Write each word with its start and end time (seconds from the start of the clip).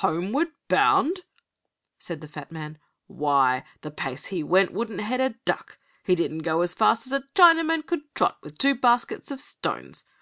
"Homeward 0.00 0.48
Bound!" 0.68 1.20
said 1.98 2.22
the 2.22 2.26
fat 2.26 2.50
man. 2.50 2.78
"Why, 3.06 3.64
the 3.82 3.90
pace 3.90 4.24
he 4.24 4.42
went 4.42 4.72
wouldn't 4.72 5.02
head 5.02 5.20
a 5.20 5.34
duck. 5.44 5.76
He 6.04 6.14
didn't 6.14 6.38
go 6.38 6.62
as 6.62 6.72
fast 6.72 7.04
as 7.04 7.12
a 7.12 7.24
Chinaman 7.34 7.84
could 7.84 8.00
trot 8.14 8.38
with 8.42 8.56
two 8.56 8.74
baskets 8.74 9.30
of 9.30 9.42
stones. 9.42 10.04